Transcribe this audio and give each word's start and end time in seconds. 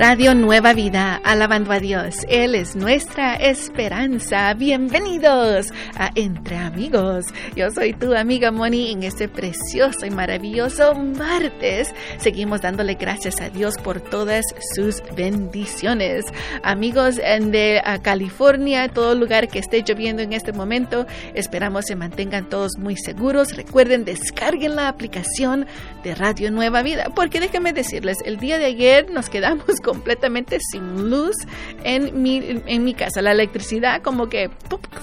Radio 0.00 0.34
Nueva 0.34 0.72
Vida, 0.72 1.20
alabando 1.22 1.72
a 1.72 1.78
Dios. 1.78 2.24
Él 2.26 2.54
es 2.54 2.74
nuestra 2.74 3.34
esperanza. 3.34 4.54
Bienvenidos 4.54 5.66
a 5.94 6.10
Entre 6.14 6.56
Amigos. 6.56 7.26
Yo 7.54 7.70
soy 7.70 7.92
tu 7.92 8.14
amiga 8.14 8.50
Moni 8.50 8.92
en 8.92 9.02
este 9.02 9.28
precioso 9.28 10.06
y 10.06 10.10
maravilloso 10.10 10.94
martes. 10.94 11.92
Seguimos 12.16 12.62
dándole 12.62 12.94
gracias 12.94 13.42
a 13.42 13.50
Dios 13.50 13.76
por 13.76 14.00
todas 14.00 14.46
sus 14.74 15.02
bendiciones. 15.14 16.24
Amigos 16.62 17.16
de 17.16 17.82
California, 18.00 18.88
todo 18.88 19.14
lugar 19.14 19.48
que 19.48 19.58
esté 19.58 19.82
lloviendo 19.82 20.22
en 20.22 20.32
este 20.32 20.54
momento, 20.54 21.06
esperamos 21.34 21.84
se 21.84 21.94
mantengan 21.94 22.48
todos 22.48 22.78
muy 22.78 22.96
seguros. 22.96 23.54
Recuerden, 23.54 24.06
descarguen 24.06 24.76
la 24.76 24.88
aplicación 24.88 25.66
de 26.02 26.14
Radio 26.14 26.50
Nueva 26.50 26.80
Vida, 26.80 27.10
porque 27.14 27.38
déjenme 27.38 27.74
decirles, 27.74 28.16
el 28.24 28.38
día 28.38 28.56
de 28.56 28.64
ayer 28.64 29.10
nos 29.10 29.28
quedamos 29.28 29.66
completamente 29.90 30.60
sin 30.60 31.10
luz 31.10 31.34
en 31.82 32.22
mi, 32.22 32.62
en 32.64 32.84
mi 32.84 32.94
casa. 32.94 33.20
La 33.22 33.32
electricidad 33.32 34.02
como 34.02 34.28
que 34.28 34.48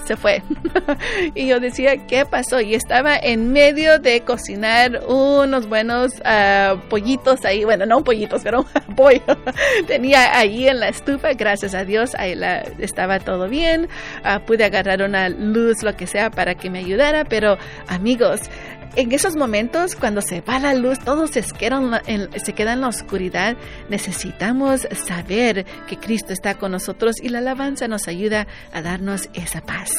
se 0.06 0.16
fue. 0.16 0.42
y 1.34 1.46
yo 1.46 1.60
decía, 1.60 2.06
¿qué 2.06 2.24
pasó? 2.24 2.58
Y 2.62 2.74
estaba 2.74 3.18
en 3.18 3.52
medio 3.52 3.98
de 3.98 4.22
cocinar 4.22 5.02
unos 5.06 5.68
buenos 5.68 6.12
ah, 6.24 6.76
pollitos 6.88 7.44
ahí. 7.44 7.64
Bueno, 7.64 7.84
no 7.84 8.02
pollitos, 8.02 8.40
pero 8.42 8.60
un 8.60 8.94
pollo. 8.96 9.20
Tenía 9.86 10.38
ahí 10.38 10.66
en 10.66 10.80
la 10.80 10.88
estufa, 10.88 11.34
gracias 11.34 11.74
a 11.74 11.84
Dios, 11.84 12.14
ahí 12.14 12.34
la, 12.34 12.60
estaba 12.78 13.20
todo 13.20 13.46
bien. 13.46 13.90
Ah, 14.24 14.40
pude 14.46 14.64
agarrar 14.64 15.02
una 15.02 15.28
luz, 15.28 15.82
lo 15.82 15.94
que 15.98 16.06
sea, 16.06 16.30
para 16.30 16.54
que 16.54 16.70
me 16.70 16.78
ayudara. 16.78 17.26
Pero 17.26 17.58
amigos, 17.88 18.40
en 18.96 19.12
esos 19.12 19.36
momentos, 19.36 19.94
cuando 19.94 20.20
se 20.20 20.40
va 20.40 20.58
la 20.58 20.74
luz, 20.74 20.98
todos 20.98 21.30
se 21.30 21.42
quedan, 21.42 22.00
en, 22.06 22.28
se 22.44 22.52
queda 22.52 22.72
en 22.72 22.80
la 22.80 22.88
oscuridad, 22.88 23.56
necesitamos 23.88 24.88
saber 25.06 25.64
que 25.86 25.98
Cristo 25.98 26.32
está 26.32 26.54
con 26.54 26.72
nosotros 26.72 27.16
y 27.22 27.28
la 27.28 27.38
alabanza 27.38 27.88
nos 27.88 28.08
ayuda 28.08 28.46
a 28.72 28.82
darnos 28.82 29.28
esa 29.34 29.60
paz. 29.60 29.92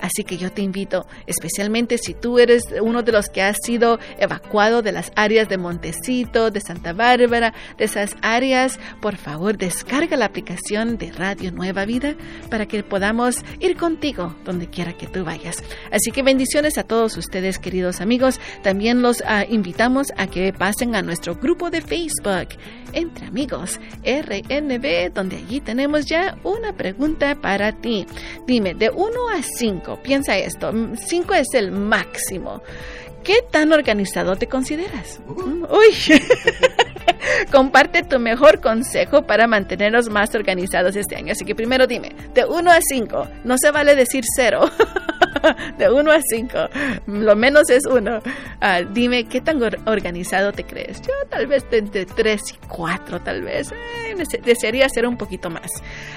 Así 0.00 0.24
que 0.24 0.36
yo 0.36 0.52
te 0.52 0.62
invito, 0.62 1.06
especialmente 1.26 1.98
si 1.98 2.14
tú 2.14 2.38
eres 2.38 2.64
uno 2.82 3.02
de 3.02 3.12
los 3.12 3.28
que 3.28 3.42
has 3.42 3.56
sido 3.64 3.98
evacuado 4.18 4.82
de 4.82 4.92
las 4.92 5.12
áreas 5.16 5.48
de 5.48 5.58
Montecito, 5.58 6.50
de 6.50 6.60
Santa 6.60 6.92
Bárbara, 6.92 7.54
de 7.78 7.84
esas 7.84 8.16
áreas, 8.22 8.78
por 9.00 9.16
favor 9.16 9.56
descarga 9.56 10.16
la 10.16 10.26
aplicación 10.26 10.98
de 10.98 11.10
Radio 11.12 11.52
Nueva 11.52 11.84
Vida 11.84 12.14
para 12.50 12.66
que 12.66 12.82
podamos 12.82 13.36
ir 13.60 13.76
contigo 13.76 14.36
donde 14.44 14.68
quiera 14.68 14.92
que 14.92 15.06
tú 15.06 15.24
vayas. 15.24 15.62
Así 15.90 16.10
que 16.10 16.22
bendiciones 16.22 16.78
a 16.78 16.84
todos 16.84 17.16
ustedes, 17.16 17.58
queridos 17.58 18.00
amigos. 18.00 18.33
También 18.62 19.02
los 19.02 19.22
ah, 19.26 19.44
invitamos 19.48 20.08
a 20.16 20.26
que 20.26 20.52
pasen 20.52 20.94
a 20.94 21.02
nuestro 21.02 21.34
grupo 21.36 21.70
de 21.70 21.80
Facebook, 21.80 22.48
Entre 22.92 23.26
Amigos 23.26 23.80
RNB, 24.04 25.12
donde 25.12 25.36
allí 25.36 25.60
tenemos 25.60 26.06
ya 26.06 26.36
una 26.42 26.72
pregunta 26.72 27.34
para 27.34 27.72
ti. 27.72 28.06
Dime, 28.46 28.74
de 28.74 28.90
1 28.90 29.28
a 29.30 29.42
5, 29.42 30.00
piensa 30.02 30.36
esto, 30.36 30.72
5 30.94 31.34
es 31.34 31.54
el 31.54 31.72
máximo. 31.72 32.62
¿Qué 33.22 33.36
tan 33.50 33.72
organizado 33.72 34.36
te 34.36 34.46
consideras? 34.46 35.20
Uh. 35.26 35.66
Uy. 35.74 36.20
Comparte 37.50 38.02
tu 38.02 38.18
mejor 38.18 38.60
consejo 38.60 39.22
para 39.22 39.46
mantenernos 39.46 40.08
más 40.08 40.34
organizados 40.34 40.96
este 40.96 41.16
año. 41.16 41.32
Así 41.32 41.44
que 41.44 41.54
primero 41.54 41.86
dime, 41.86 42.14
de 42.34 42.44
1 42.44 42.70
a 42.70 42.78
5, 42.80 43.28
no 43.44 43.56
se 43.58 43.70
vale 43.70 43.94
decir 43.94 44.24
0. 44.36 44.70
de 45.78 45.90
1 45.90 46.12
a 46.12 46.20
5, 46.20 46.58
lo 47.06 47.36
menos 47.36 47.70
es 47.70 47.86
1. 47.86 48.22
Ah, 48.60 48.82
dime, 48.82 49.24
¿qué 49.24 49.40
tan 49.40 49.62
organizado 49.86 50.52
te 50.52 50.64
crees? 50.64 51.00
Yo 51.02 51.12
tal 51.28 51.46
vez 51.46 51.64
entre 51.70 52.06
3 52.06 52.42
y 52.52 52.66
4, 52.68 53.20
tal 53.20 53.42
vez. 53.42 53.72
desearía 54.44 54.88
ser 54.88 55.06
un 55.06 55.16
poquito 55.16 55.50
más. 55.50 55.70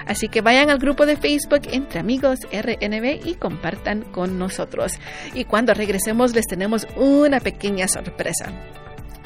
Así 0.06 0.30
que 0.30 0.42
vayan 0.42 0.70
al 0.70 0.80
grupo 0.80 1.06
de 1.06 1.18
Facebook 1.18 1.62
Entre 1.72 2.00
Amigos 2.00 2.40
RNB 2.52 3.26
y 3.26 3.36
compartan 3.36 4.04
con 4.04 4.38
nosotros. 4.40 4.94
Y 5.34 5.46
cuando 5.46 5.74
regresemos 5.74 6.34
les 6.34 6.46
tenemos 6.46 6.88
una 6.96 7.40
pequeña 7.40 7.88
sorpresa 7.88 8.52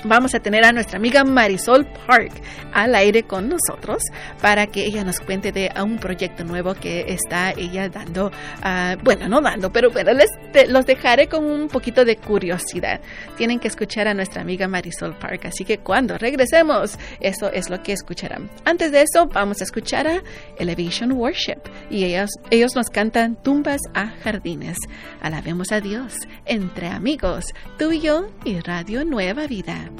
vamos 0.03 0.35
a 0.35 0.39
tener 0.39 0.63
a 0.66 0.72
nuestra 0.72 0.97
amiga 0.97 1.23
Marisol 1.23 1.85
Park 2.07 2.31
al 2.73 2.95
aire 2.95 3.23
con 3.23 3.50
nosotros 3.50 4.03
para 4.41 4.67
que 4.67 4.85
ella 4.85 5.03
nos 5.03 5.19
cuente 5.19 5.51
de 5.51 5.72
un 5.81 5.97
proyecto 5.97 6.44
nuevo 6.44 6.73
que 6.73 7.06
está 7.07 7.51
ella 7.51 7.89
dando, 7.89 8.28
uh, 8.28 9.01
bueno, 9.03 9.28
no 9.28 9.41
dando, 9.41 9.72
pero 9.72 9.91
bueno, 9.91 10.12
les, 10.13 10.29
los 10.69 10.85
dejaré 10.85 11.28
con 11.28 11.45
un 11.45 11.67
poquito 11.67 12.06
de 12.06 12.17
curiosidad. 12.17 13.01
Tienen 13.38 13.59
que 13.59 13.67
escuchar 13.67 14.07
a 14.07 14.13
nuestra 14.13 14.41
amiga 14.41 14.67
Marisol 14.67 15.17
Park, 15.17 15.45
así 15.45 15.66
que 15.66 15.79
cuando 15.79 16.18
regresemos, 16.18 16.97
eso 17.19 17.51
es 17.51 17.69
lo 17.69 17.81
que 17.83 17.94
escucharán. 17.94 18.50
Antes 18.66 18.91
de 18.91 19.01
eso, 19.01 19.28
vamos 19.28 19.62
a 19.62 19.63
escuchar 19.63 20.07
a 20.07 20.23
Elevation 20.57 21.12
Worship 21.12 21.62
y 21.89 22.06
ellos, 22.06 22.29
ellos 22.50 22.75
nos 22.75 22.88
cantan 22.88 23.35
tumbas 23.41 23.81
a 23.94 24.07
jardines. 24.23 24.78
Alabemos 25.22 25.72
a 25.72 25.81
Dios 25.81 26.16
entre 26.45 26.88
amigos, 26.88 27.45
tú 27.78 27.91
y 27.91 28.00
yo 28.00 28.29
y 28.45 28.59
Radio 28.59 29.06
Nueva 29.06 29.47
Vida. 29.47 29.91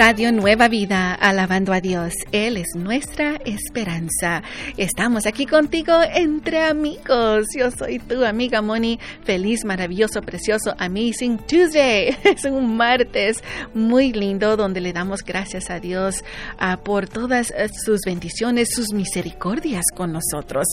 Radio 0.00 0.32
Nueva 0.32 0.68
Vida, 0.68 1.12
alabando 1.12 1.74
a 1.74 1.82
Dios. 1.82 2.14
Él 2.32 2.56
es 2.56 2.68
nuestra 2.74 3.38
esperanza. 3.44 4.42
Estamos 4.78 5.26
aquí 5.26 5.44
contigo 5.44 5.92
entre 6.14 6.62
amigos. 6.62 7.48
Yo 7.54 7.70
soy 7.70 7.98
tu 7.98 8.24
amiga 8.24 8.62
Moni. 8.62 8.98
Feliz, 9.24 9.62
maravilloso, 9.66 10.22
precioso, 10.22 10.74
amazing 10.78 11.36
Tuesday. 11.46 12.16
Es 12.24 12.46
un 12.46 12.78
martes 12.78 13.44
muy 13.74 14.14
lindo 14.14 14.56
donde 14.56 14.80
le 14.80 14.94
damos 14.94 15.22
gracias 15.22 15.68
a 15.68 15.80
Dios 15.80 16.24
uh, 16.58 16.82
por 16.82 17.06
todas 17.06 17.50
uh, 17.50 17.68
sus 17.84 18.00
bendiciones, 18.06 18.70
sus 18.74 18.94
misericordias 18.94 19.84
con 19.94 20.14
nosotros. 20.14 20.66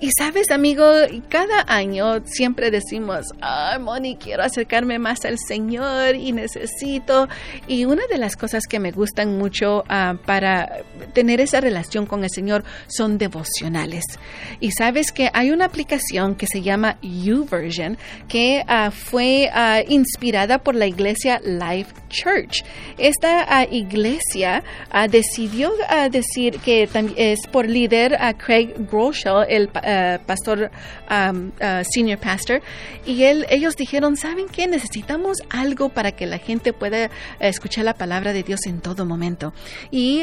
Y 0.00 0.10
sabes, 0.18 0.50
amigo, 0.50 0.84
cada 1.30 1.64
año 1.66 2.22
siempre 2.26 2.70
decimos, 2.70 3.24
ay, 3.40 3.78
Moni, 3.78 4.16
quiero 4.16 4.42
acercarme 4.42 4.98
más 4.98 5.24
al 5.24 5.38
Señor 5.38 6.14
y 6.14 6.32
necesito. 6.32 7.26
Y 7.66 7.86
una 7.86 8.02
de 8.10 8.18
las 8.18 8.36
cosas 8.36 8.65
que 8.66 8.80
me 8.80 8.90
gustan 8.90 9.38
mucho 9.38 9.84
uh, 9.84 10.16
para 10.24 10.84
tener 11.12 11.40
esa 11.40 11.60
relación 11.60 12.06
con 12.06 12.24
el 12.24 12.30
Señor 12.30 12.64
son 12.86 13.18
devocionales. 13.18 14.04
Y 14.60 14.70
sabes 14.72 15.12
que 15.12 15.30
hay 15.32 15.50
una 15.50 15.66
aplicación 15.66 16.34
que 16.34 16.46
se 16.46 16.62
llama 16.62 16.98
YouVersion 17.02 17.98
que 18.28 18.62
uh, 18.68 18.90
fue 18.90 19.50
uh, 19.54 19.90
inspirada 19.90 20.58
por 20.58 20.74
la 20.74 20.86
iglesia 20.86 21.40
Life 21.44 21.92
Church. 22.08 22.64
Esta 22.98 23.64
iglesia 23.70 24.62
decidió 25.10 25.72
decir 26.10 26.58
que 26.60 26.88
es 27.16 27.40
por 27.48 27.68
líder 27.68 28.16
a 28.20 28.32
Craig 28.34 28.74
Groeschel, 28.90 29.44
el 29.48 29.68
pastor 29.68 30.70
um, 31.10 31.50
senior 31.82 32.18
pastor, 32.18 32.62
y 33.04 33.24
él, 33.24 33.46
ellos 33.50 33.76
dijeron, 33.76 34.16
¿saben 34.16 34.46
qué? 34.48 34.66
Necesitamos 34.66 35.38
algo 35.50 35.88
para 35.88 36.12
que 36.12 36.26
la 36.26 36.38
gente 36.38 36.72
pueda 36.72 37.10
escuchar 37.40 37.84
la 37.84 37.94
palabra 37.94 38.32
de 38.32 38.42
Dios 38.42 38.55
en 38.64 38.80
todo 38.80 39.04
momento. 39.04 39.52
Y 39.90 40.22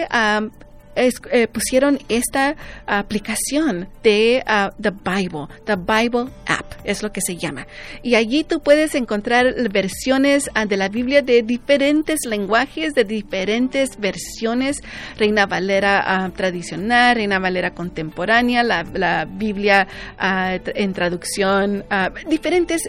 eh, 0.96 1.48
pusieron 1.48 1.98
esta 2.08 2.56
aplicación 2.86 3.88
de 4.04 4.44
uh, 4.46 4.70
The 4.80 4.92
Bible, 4.92 5.48
The 5.66 5.76
Bible 5.76 6.32
App, 6.46 6.66
es 6.84 7.02
lo 7.02 7.12
que 7.12 7.20
se 7.20 7.36
llama. 7.36 7.66
Y 8.04 8.14
allí 8.14 8.44
tú 8.44 8.60
puedes 8.60 8.94
encontrar 8.94 9.56
versiones 9.72 10.52
uh, 10.56 10.68
de 10.68 10.78
la 10.78 10.90
Biblia 10.90 11.24
de 11.24 11.42
diferentes 11.42 12.20
lenguajes, 12.28 12.94
de 12.94 13.06
diferentes 13.06 13.98
versiones, 13.98 14.78
Reina 15.18 15.48
Valera 15.48 16.28
uh, 16.28 16.32
tradicional, 16.32 17.16
Reina 17.16 17.40
Valera 17.40 17.74
contemporánea, 17.74 18.62
la, 18.62 18.84
la 18.94 19.26
Biblia 19.26 19.88
en 20.20 20.94
traducción, 20.94 21.86
diferentes 22.28 22.84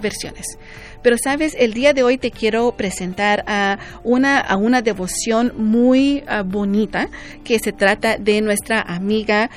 versiones. 0.00 0.46
Pero 1.02 1.16
sabes, 1.18 1.56
el 1.58 1.72
día 1.72 1.92
de 1.92 2.02
hoy 2.02 2.18
te 2.18 2.30
quiero 2.30 2.72
presentar 2.72 3.44
a 3.46 3.78
una, 4.04 4.38
a 4.38 4.56
una 4.56 4.82
devoción 4.82 5.52
muy 5.56 6.22
ah, 6.26 6.42
bonita 6.42 7.08
que 7.44 7.58
se 7.58 7.72
trata 7.72 8.18
de 8.18 8.40
nuestra 8.40 8.82
amiga, 8.82 9.50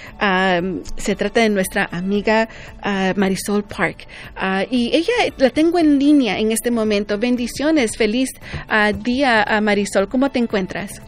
se 0.97 1.15
trata 1.15 1.41
de 1.41 1.49
nuestra 1.49 1.89
amiga 1.91 2.49
ah, 2.81 3.13
Marisol 3.15 3.63
Park. 3.63 4.07
Ah, 4.35 4.65
y 4.69 4.95
ella 4.95 5.13
la 5.37 5.49
tengo 5.49 5.79
en 5.79 5.99
línea 5.99 6.39
en 6.39 6.51
este 6.51 6.71
momento. 6.71 7.17
Bendiciones, 7.17 7.97
feliz 7.97 8.29
día 9.03 9.45
Marisol. 9.61 10.07
¿Cómo 10.07 10.31
te 10.31 10.39
encuentras? 10.39 11.01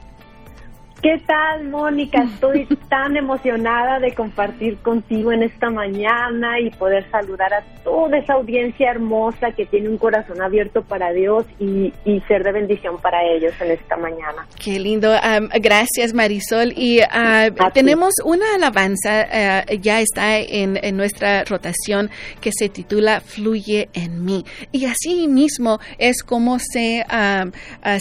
¿Qué 1.02 1.22
tal, 1.28 1.66
Mónica? 1.70 2.24
Estoy 2.24 2.66
tan 2.90 3.16
emocionada 3.18 4.00
de 4.00 4.14
compartir 4.14 4.78
contigo 4.78 5.32
en 5.32 5.44
esta 5.44 5.70
mañana 5.70 6.60
y 6.60 6.70
poder 6.72 7.10
saludar 7.12 7.54
a 7.54 7.64
toda 7.84 8.18
esa 8.18 8.34
audiencia 8.34 8.90
hermosa 8.90 9.52
que 9.52 9.66
tiene 9.66 9.90
un 9.90 9.98
corazón 9.98 10.42
abierto 10.42 10.82
para 10.84 11.12
Dios 11.12 11.46
y, 11.60 11.94
ser 12.28 12.44
de 12.44 12.54
bendición 12.54 12.98
para 13.02 13.24
ellos 13.24 13.54
en 13.62 13.72
esta 13.72 13.98
mañana. 13.98 14.48
Qué 14.58 14.80
lindo. 14.80 15.14
gracias, 15.62 16.14
Marisol. 16.14 16.74
Y 16.76 17.02
ah, 17.02 17.50
tenemos 17.74 18.16
una 18.24 18.56
alabanza, 18.56 19.28
ah, 19.32 19.66
ya 19.80 20.02
está 20.02 20.40
en, 20.40 20.80
nuestra 20.98 21.44
rotación, 21.44 22.10
que 22.42 22.52
se 22.52 22.70
titula 22.70 23.20
Fluye 23.20 23.90
en 23.94 24.26
mí. 24.26 24.44
Y 24.72 24.86
así 24.86 25.28
mismo 25.28 25.80
es 26.00 26.24
como 26.24 26.58
se, 26.58 27.06
ah, 27.10 27.46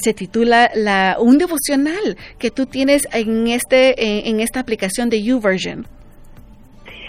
se 0.02 0.14
titula 0.14 0.70
la, 0.74 1.18
un 1.20 1.36
devocional 1.36 2.16
que 2.38 2.50
tú 2.50 2.64
tienes 2.64 2.93
en, 3.12 3.46
este, 3.48 4.28
en, 4.28 4.40
esta 4.40 4.60
aplicación 4.60 5.10
de 5.10 5.22
YouVersion. 5.22 5.86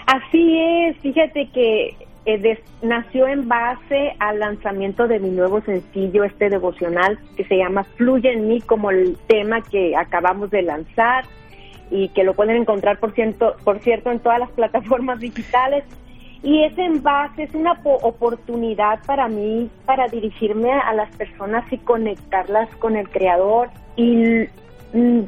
Así 0.06 0.60
es, 0.60 0.98
fíjate 0.98 1.50
que 1.54 1.96
eh, 2.26 2.60
nació 2.82 3.28
en 3.28 3.48
base 3.48 4.14
al 4.20 4.40
lanzamiento 4.40 5.08
de 5.08 5.20
mi 5.20 5.30
nuevo 5.30 5.62
sencillo, 5.62 6.24
este 6.24 6.50
devocional, 6.50 7.20
que 7.38 7.46
se 7.46 7.58
llama 7.58 7.84
Fluye 7.96 8.32
en 8.32 8.48
mí, 8.48 8.62
como 8.62 8.92
el 8.92 9.18
tema 9.28 9.62
que 9.62 9.96
acabamos 9.96 10.50
de 10.52 10.64
lanzar 10.64 11.26
y 11.92 12.10
que 12.10 12.24
lo 12.24 12.34
pueden 12.34 12.58
encontrar, 12.58 13.00
por 13.00 13.14
cierto, 13.14 13.56
por 13.64 13.80
cierto 13.80 14.12
en 14.12 14.20
todas 14.20 14.40
las 14.40 14.50
plataformas 14.56 15.20
digitales. 15.20 15.84
Y 16.44 16.64
es 16.64 16.78
en 16.78 17.02
base, 17.02 17.44
es 17.44 17.56
una 17.56 17.80
oportunidad 17.84 19.00
para 19.08 19.28
mí 19.28 19.68
para 19.86 20.08
dirigirme 20.08 20.72
a 20.72 20.94
las 20.94 21.10
personas 21.16 21.66
y 21.72 21.78
conectarlas 21.80 22.70
con 22.76 22.96
el 22.98 23.10
Creador. 23.10 23.70
Y 23.96 24.46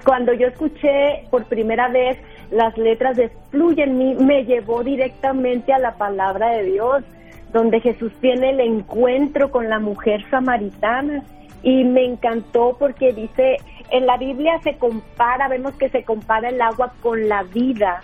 cuando 0.06 0.34
yo 0.34 0.48
escuché 0.48 1.26
por 1.30 1.46
primera 1.46 1.90
vez 1.90 2.18
las 2.52 2.78
letras 2.78 3.18
de 3.18 3.30
Fluye 3.52 3.84
en 3.84 4.26
me 4.26 4.46
llevó 4.46 4.84
directamente 4.84 5.74
a 5.74 5.80
la 5.80 5.96
palabra 5.98 6.52
de 6.52 6.64
Dios, 6.64 7.04
donde 7.52 7.82
Jesús 7.82 8.14
tiene 8.22 8.52
el 8.52 8.62
encuentro 8.62 9.52
con 9.52 9.70
la 9.70 9.80
mujer 9.80 10.24
samaritana. 10.30 11.24
Y 11.64 11.84
me 11.84 12.06
encantó 12.06 12.78
porque 12.80 13.12
dice, 13.12 13.58
en 13.92 14.06
la 14.06 14.18
Biblia 14.18 14.60
se 14.64 14.78
compara, 14.78 15.48
vemos 15.50 15.74
que 15.74 15.90
se 15.90 16.04
compara 16.04 16.50
el 16.50 16.62
agua 16.62 16.94
con 17.02 17.28
la 17.28 17.44
vida. 17.44 18.02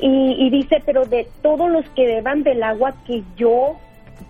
Y, 0.00 0.36
y 0.38 0.50
dice, 0.50 0.82
pero 0.84 1.04
de 1.04 1.26
todos 1.42 1.70
los 1.70 1.88
que 1.90 2.06
beban 2.06 2.42
del 2.42 2.62
agua 2.62 2.94
que 3.06 3.24
yo 3.36 3.76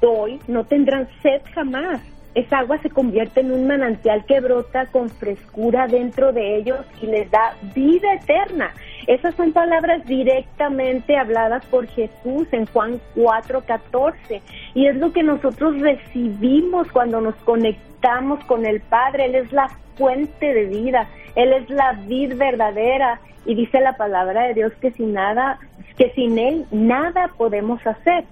doy, 0.00 0.38
no 0.47 0.64
tendrán 0.64 1.09
sed 1.23 1.43
jamás 1.52 2.00
esa 2.37 2.59
agua 2.59 2.77
se 2.83 2.91
convierte 2.91 3.41
en 3.41 3.50
un 3.50 3.67
manantial 3.67 4.27
que 4.27 4.41
brota 4.41 4.85
con 4.93 5.09
frescura 5.09 5.87
dentro 5.87 6.35
de 6.35 6.56
ellos 6.56 6.81
y 7.00 7.06
les 7.06 7.31
da 7.31 7.56
vida 7.75 8.12
eterna. 8.12 8.75
Esas 9.06 9.35
son 9.37 9.53
palabras 9.53 10.05
directamente 10.05 11.17
habladas 11.17 11.65
por 11.65 11.87
Jesús 11.87 12.47
en 12.53 12.67
Juan 12.67 13.00
4:14 13.15 14.43
y 14.75 14.87
es 14.87 14.97
lo 14.97 15.15
que 15.15 15.23
nosotros 15.23 15.81
recibimos 15.81 16.93
cuando 16.93 17.23
nos 17.23 17.37
conectamos 17.37 18.44
con 18.44 18.67
el 18.67 18.83
Padre. 18.83 19.25
Él 19.25 19.37
es 19.37 19.50
la 19.50 19.69
fuente 19.97 20.53
de 20.53 20.67
vida, 20.67 21.09
Él 21.37 21.55
es 21.55 21.71
la 21.71 21.93
vid 22.06 22.37
verdadera 22.37 23.19
y 23.47 23.55
dice 23.55 23.81
la 23.81 23.97
palabra 23.97 24.43
de 24.49 24.53
Dios 24.53 24.75
que 24.75 24.91
sin 24.91 25.15
nada, 25.15 25.59
que 25.97 26.11
sin 26.11 26.38
Él 26.38 26.67
nada 26.71 27.31
podemos 27.38 27.81
hacer. 27.87 28.25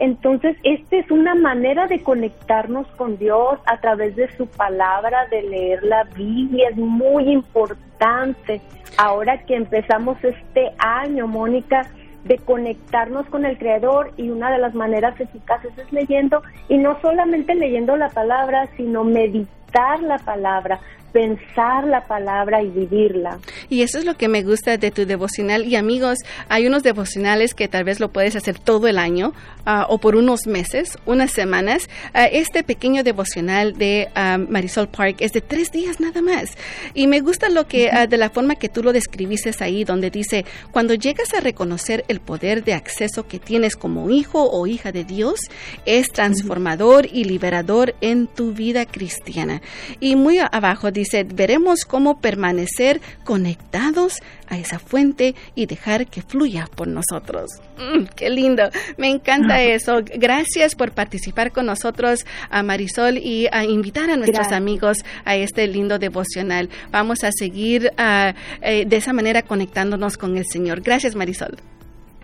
Entonces, 0.00 0.56
esta 0.62 0.96
es 0.96 1.10
una 1.10 1.34
manera 1.34 1.88
de 1.88 2.02
conectarnos 2.02 2.86
con 2.96 3.18
Dios 3.18 3.58
a 3.66 3.80
través 3.80 4.14
de 4.14 4.28
su 4.36 4.46
palabra, 4.46 5.26
de 5.30 5.42
leer 5.42 5.82
la 5.82 6.04
Biblia. 6.04 6.68
Es 6.70 6.76
muy 6.76 7.28
importante. 7.28 8.60
Ahora 8.96 9.38
que 9.44 9.56
empezamos 9.56 10.16
este 10.22 10.72
año, 10.78 11.26
Mónica, 11.26 11.90
de 12.24 12.38
conectarnos 12.38 13.26
con 13.26 13.44
el 13.44 13.58
Creador 13.58 14.12
y 14.16 14.30
una 14.30 14.52
de 14.52 14.58
las 14.58 14.74
maneras 14.74 15.18
eficaces 15.20 15.76
es 15.76 15.92
leyendo 15.92 16.42
y 16.68 16.78
no 16.78 17.00
solamente 17.00 17.54
leyendo 17.54 17.96
la 17.96 18.10
palabra, 18.10 18.68
sino 18.76 19.02
meditar 19.02 20.00
la 20.02 20.18
palabra, 20.18 20.78
pensar 21.12 21.84
la 21.86 22.06
palabra 22.06 22.62
y 22.62 22.68
vivirla. 22.68 23.38
Y 23.68 23.82
eso 23.82 23.98
es 23.98 24.04
lo 24.04 24.16
que 24.16 24.28
me 24.28 24.42
gusta 24.42 24.76
de 24.76 24.90
tu 24.90 25.06
devocional. 25.06 25.64
Y 25.64 25.76
amigos, 25.76 26.18
hay 26.48 26.66
unos 26.66 26.82
devocionales 26.82 27.54
que 27.54 27.68
tal 27.68 27.84
vez 27.84 28.00
lo 28.00 28.10
puedes 28.10 28.36
hacer 28.36 28.58
todo 28.58 28.86
el 28.86 28.98
año 28.98 29.32
ah, 29.66 29.86
o 29.88 29.98
por 29.98 30.16
unos 30.16 30.46
meses, 30.46 30.98
unas 31.06 31.32
semanas. 31.32 31.88
Ah, 32.14 32.26
este 32.26 32.62
pequeño 32.62 33.02
devocional 33.02 33.76
de 33.76 34.08
ah, 34.14 34.38
Marisol 34.38 34.88
Park 34.88 35.16
es 35.20 35.32
de 35.32 35.40
tres 35.40 35.72
días 35.72 36.00
nada 36.00 36.22
más. 36.22 36.56
Y 36.94 37.06
me 37.06 37.20
gusta 37.20 37.48
lo 37.48 37.66
que, 37.66 37.90
de 38.08 38.16
la 38.16 38.30
forma 38.30 38.56
que 38.56 38.68
tú 38.68 38.82
lo 38.82 38.92
describiste 38.92 39.48
ahí, 39.60 39.84
donde 39.84 40.10
dice, 40.10 40.44
cuando 40.70 40.94
llegas 40.94 41.32
a 41.34 41.40
reconocer 41.40 42.04
el 42.08 42.20
poder 42.20 42.64
de 42.64 42.74
acceso 42.74 43.26
que 43.26 43.38
tienes 43.38 43.76
como 43.76 44.10
hijo 44.10 44.50
o 44.50 44.66
hija 44.66 44.92
de 44.92 45.04
Dios, 45.04 45.40
es 45.86 46.08
transformador 46.10 47.06
y 47.10 47.24
liberador 47.24 47.94
en 48.00 48.26
tu 48.26 48.52
vida 48.52 48.84
cristiana. 48.84 49.62
Y 50.00 50.16
muy 50.16 50.38
abajo 50.38 50.90
dice, 50.98 51.24
veremos 51.24 51.84
cómo 51.84 52.20
permanecer 52.20 53.00
conectados 53.24 54.22
a 54.48 54.58
esa 54.58 54.78
fuente 54.78 55.34
y 55.54 55.66
dejar 55.66 56.06
que 56.06 56.22
fluya 56.22 56.68
por 56.74 56.88
nosotros. 56.88 57.50
Mm, 57.78 58.04
qué 58.16 58.30
lindo, 58.30 58.70
me 58.96 59.08
encanta 59.08 59.62
eso. 59.62 60.00
Gracias 60.04 60.74
por 60.74 60.92
participar 60.92 61.52
con 61.52 61.66
nosotros, 61.66 62.26
a 62.50 62.62
Marisol, 62.62 63.18
y 63.18 63.48
a 63.52 63.64
invitar 63.64 64.10
a 64.10 64.16
nuestros 64.16 64.52
amigos 64.52 64.98
a 65.24 65.36
este 65.36 65.66
lindo 65.66 65.98
devocional. 65.98 66.68
Vamos 66.90 67.24
a 67.24 67.30
seguir 67.32 67.92
ah, 67.96 68.34
eh, 68.62 68.84
de 68.86 68.96
esa 68.96 69.12
manera 69.12 69.42
conectándonos 69.42 70.16
con 70.16 70.36
el 70.36 70.46
Señor. 70.46 70.80
Gracias, 70.80 71.14
Marisol. 71.14 71.56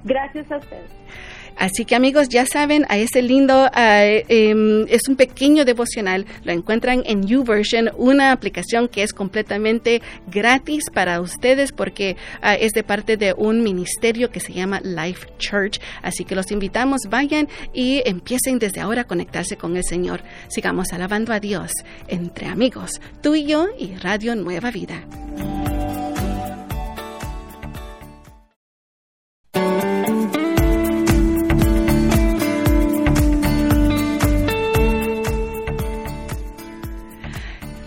Gracias 0.05 0.51
a 0.51 0.59
usted. 0.59 0.83
Así 1.57 1.85
que 1.85 1.95
amigos, 1.95 2.29
ya 2.29 2.47
saben, 2.47 2.85
a 2.89 2.99
ese 2.99 3.23
lindo, 3.23 3.71
em, 3.75 4.87
es 4.89 5.09
un 5.09 5.17
pequeño 5.17 5.65
devocional, 5.65 6.27
lo 6.45 6.53
encuentran 6.53 7.03
en 7.07 7.27
YouVersion, 7.27 7.91
una 7.97 8.33
aplicación 8.33 8.89
que 8.89 9.03
es 9.03 9.13
completamente 9.13 10.03
gratis 10.27 10.85
para 10.93 11.21
ustedes 11.21 11.73
porque 11.73 12.17
ah, 12.43 12.55
es 12.55 12.73
de 12.73 12.83
parte 12.83 13.17
de 13.17 13.33
un 13.33 13.63
ministerio 13.63 14.31
que 14.31 14.41
se 14.41 14.53
llama 14.53 14.81
Life 14.81 15.27
Church. 15.39 15.81
Así 16.03 16.25
que 16.25 16.35
los 16.35 16.51
invitamos, 16.51 17.03
vayan 17.09 17.49
y 17.73 18.03
empiecen 18.05 18.59
desde 18.59 18.81
ahora 18.81 19.03
a 19.03 19.07
conectarse 19.07 19.57
con 19.57 19.77
el 19.77 19.85
Señor. 19.85 20.23
Sigamos 20.49 20.93
alabando 20.93 21.33
a 21.33 21.41
Dios 21.41 21.73
entre 22.09 22.47
amigos, 22.47 23.01
tú 23.23 23.35
y 23.35 23.45
yo 23.45 23.69
y 23.79 23.95
Radio 23.97 24.35
Nueva 24.35 24.71
Vida. 24.71 25.05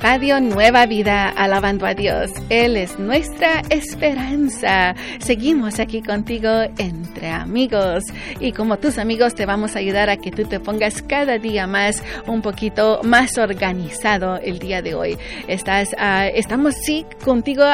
Radio 0.09 0.39
Nueva 0.39 0.85
Vida, 0.85 1.27
alabando 1.27 1.85
a 1.85 1.93
Dios. 1.93 2.31
Él 2.47 2.77
es 2.77 2.97
nuestra 2.97 3.61
esperanza. 3.69 4.95
Seguimos 5.19 5.81
aquí 5.81 6.01
contigo 6.01 6.47
entre 6.77 7.29
amigos. 7.29 8.05
Y 8.39 8.53
como 8.53 8.79
tus 8.79 8.99
amigos 8.99 9.35
te 9.35 9.45
vamos 9.45 9.75
a 9.75 9.79
ayudar 9.79 10.09
a 10.09 10.15
que 10.15 10.31
tú 10.31 10.45
te 10.45 10.61
pongas 10.61 11.01
cada 11.01 11.39
día 11.39 11.67
más 11.67 12.01
un 12.25 12.41
poquito 12.41 13.01
más 13.03 13.37
organizado 13.37 14.37
el 14.37 14.59
día 14.59 14.81
de 14.81 14.95
hoy. 14.95 15.17
Estás, 15.49 15.89
uh, 15.91 16.31
estamos 16.33 16.75
sí 16.75 17.05
contigo 17.25 17.65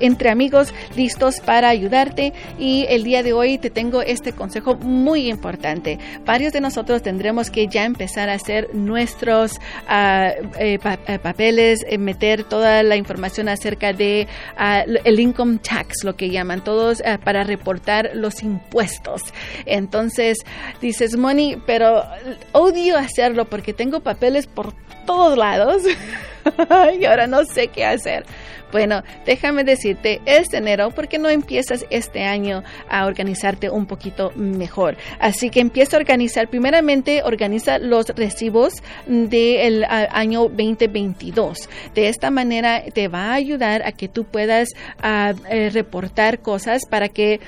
entre 0.00 0.30
amigos 0.30 0.72
listos 0.96 1.40
para 1.40 1.68
ayudarte. 1.68 2.32
Y 2.58 2.86
el 2.88 3.04
día 3.04 3.22
de 3.22 3.34
hoy 3.34 3.58
te 3.58 3.68
tengo 3.68 4.00
este 4.00 4.32
consejo 4.32 4.76
muy 4.76 5.28
importante. 5.28 5.98
Varios 6.24 6.54
de 6.54 6.62
nosotros 6.62 7.02
tendremos 7.02 7.50
que 7.50 7.66
ya 7.66 7.84
empezar 7.84 8.30
a 8.30 8.32
hacer 8.32 8.74
nuestros 8.74 9.58
uh, 9.90 10.48
eh, 10.58 10.78
eh, 11.06 11.18
papeles 11.22 11.81
eh, 11.88 11.98
meter 11.98 12.44
toda 12.44 12.82
la 12.82 12.96
información 12.96 13.48
acerca 13.48 13.92
de 13.92 14.26
ah, 14.56 14.84
el 15.04 15.20
income 15.20 15.58
tax, 15.58 16.04
lo 16.04 16.16
que 16.16 16.30
llaman 16.30 16.62
todos, 16.62 17.02
ah, 17.04 17.18
para 17.22 17.44
reportar 17.44 18.10
los 18.14 18.42
impuestos. 18.42 19.22
Entonces 19.66 20.38
dices, 20.80 21.16
Moni, 21.16 21.56
pero 21.66 22.04
odio 22.52 22.96
hacerlo 22.96 23.44
porque 23.46 23.72
tengo 23.72 24.00
papeles 24.00 24.46
por 24.46 24.72
todos 25.06 25.36
lados 25.36 25.82
y 27.00 27.04
ahora 27.04 27.26
no 27.26 27.44
sé 27.44 27.68
qué 27.68 27.84
hacer. 27.84 28.24
Bueno, 28.72 29.02
déjame 29.26 29.64
decirte, 29.64 30.22
es 30.24 30.52
enero, 30.54 30.90
¿por 30.90 31.06
qué 31.06 31.18
no 31.18 31.28
empiezas 31.28 31.84
este 31.90 32.24
año 32.24 32.64
a 32.88 33.04
organizarte 33.04 33.68
un 33.68 33.84
poquito 33.84 34.32
mejor? 34.34 34.96
Así 35.20 35.50
que 35.50 35.60
empieza 35.60 35.96
a 35.96 36.00
organizar, 36.00 36.48
primeramente 36.48 37.22
organiza 37.22 37.78
los 37.78 38.06
recibos 38.08 38.72
del 39.06 39.84
año 39.84 40.48
2022. 40.48 41.68
De 41.94 42.08
esta 42.08 42.30
manera 42.30 42.82
te 42.94 43.08
va 43.08 43.32
a 43.32 43.34
ayudar 43.34 43.82
a 43.82 43.92
que 43.92 44.08
tú 44.08 44.24
puedas 44.24 44.70
eh, 45.04 45.70
reportar 45.70 46.40
cosas 46.40 46.86
para 46.88 47.10
que 47.10 47.40